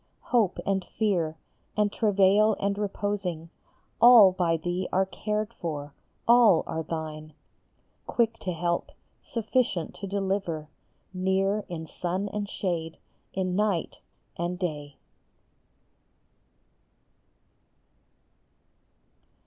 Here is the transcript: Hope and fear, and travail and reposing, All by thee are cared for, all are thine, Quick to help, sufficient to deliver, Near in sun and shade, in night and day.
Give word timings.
Hope 0.33 0.57
and 0.65 0.83
fear, 0.83 1.37
and 1.77 1.91
travail 1.93 2.55
and 2.59 2.75
reposing, 2.75 3.51
All 4.01 4.31
by 4.31 4.57
thee 4.57 4.89
are 4.91 5.05
cared 5.05 5.53
for, 5.53 5.93
all 6.27 6.63
are 6.65 6.81
thine, 6.81 7.33
Quick 8.07 8.39
to 8.39 8.51
help, 8.51 8.89
sufficient 9.21 9.93
to 9.97 10.07
deliver, 10.07 10.69
Near 11.13 11.65
in 11.69 11.85
sun 11.85 12.29
and 12.29 12.49
shade, 12.49 12.97
in 13.33 13.55
night 13.55 13.99
and 14.37 14.57
day. 14.57 14.97